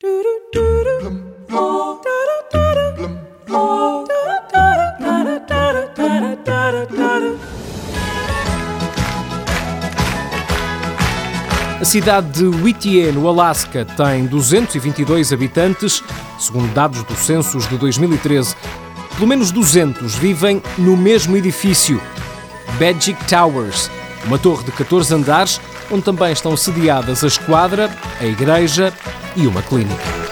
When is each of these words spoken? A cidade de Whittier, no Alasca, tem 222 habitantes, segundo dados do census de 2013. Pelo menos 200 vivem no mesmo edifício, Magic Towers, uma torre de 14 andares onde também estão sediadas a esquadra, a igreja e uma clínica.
A 0.00 0.06
cidade 11.84 12.30
de 12.30 12.44
Whittier, 12.44 13.12
no 13.12 13.26
Alasca, 13.26 13.84
tem 13.84 14.26
222 14.26 15.32
habitantes, 15.32 16.00
segundo 16.38 16.72
dados 16.72 17.02
do 17.02 17.16
census 17.16 17.66
de 17.66 17.76
2013. 17.76 18.54
Pelo 19.16 19.26
menos 19.26 19.50
200 19.50 20.14
vivem 20.14 20.62
no 20.78 20.96
mesmo 20.96 21.36
edifício, 21.36 22.00
Magic 22.78 23.24
Towers, 23.24 23.90
uma 24.26 24.38
torre 24.38 24.62
de 24.62 24.70
14 24.70 25.12
andares 25.12 25.60
onde 25.90 26.02
também 26.02 26.32
estão 26.32 26.56
sediadas 26.56 27.24
a 27.24 27.26
esquadra, 27.26 27.90
a 28.20 28.24
igreja 28.24 28.92
e 29.36 29.46
uma 29.46 29.62
clínica. 29.62 30.27